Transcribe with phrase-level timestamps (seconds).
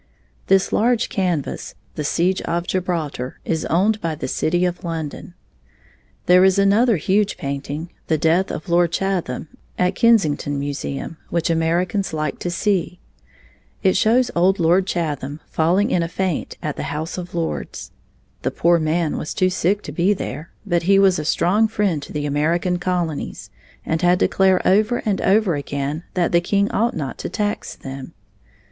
[0.47, 5.35] This large canvas, "The Siege of Gibraltar", is owned by the city of London.
[6.25, 12.13] There is another huge painting, "The Death of Lord Chatham", at Kensington Museum, which Americans
[12.13, 12.99] like to see.
[13.83, 17.91] It shows old Lord Chatham falling in a faint at the House of Lords.
[18.41, 22.01] The poor man was too sick to be there, but he was a strong friend
[22.01, 23.51] to the American Colonies
[23.85, 28.15] and had declared over and over again that the king ought not to tax them.